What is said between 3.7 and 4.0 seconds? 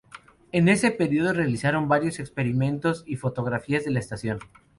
de la